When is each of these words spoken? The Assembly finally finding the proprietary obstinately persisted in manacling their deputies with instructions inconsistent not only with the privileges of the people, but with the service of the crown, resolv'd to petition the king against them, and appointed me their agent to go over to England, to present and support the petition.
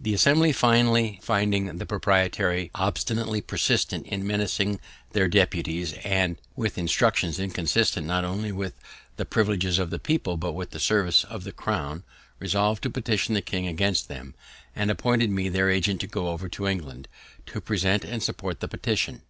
The 0.00 0.14
Assembly 0.14 0.52
finally 0.52 1.18
finding 1.22 1.66
the 1.76 1.84
proprietary 1.84 2.70
obstinately 2.74 3.42
persisted 3.42 4.04
in 4.06 4.26
manacling 4.26 4.80
their 5.12 5.28
deputies 5.28 5.94
with 6.56 6.78
instructions 6.78 7.38
inconsistent 7.38 8.06
not 8.06 8.24
only 8.24 8.52
with 8.52 8.80
the 9.18 9.26
privileges 9.26 9.78
of 9.78 9.90
the 9.90 9.98
people, 9.98 10.38
but 10.38 10.52
with 10.54 10.70
the 10.70 10.80
service 10.80 11.24
of 11.24 11.44
the 11.44 11.52
crown, 11.52 12.04
resolv'd 12.38 12.82
to 12.84 12.88
petition 12.88 13.34
the 13.34 13.42
king 13.42 13.66
against 13.68 14.08
them, 14.08 14.34
and 14.74 14.90
appointed 14.90 15.28
me 15.30 15.50
their 15.50 15.68
agent 15.68 16.00
to 16.00 16.06
go 16.06 16.28
over 16.28 16.48
to 16.48 16.66
England, 16.66 17.06
to 17.44 17.60
present 17.60 18.02
and 18.02 18.22
support 18.22 18.60
the 18.60 18.68
petition. 18.68 19.20